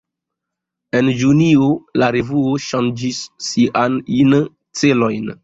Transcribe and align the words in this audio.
En 0.99 1.11
junio, 1.19 1.67
la 2.03 2.07
revuo 2.17 2.55
ŝanĝis 2.69 3.21
siajn 3.51 4.01
celojn. 4.83 5.33